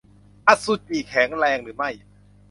[0.47, 1.89] อสุจิแข็งแรงหรือไม่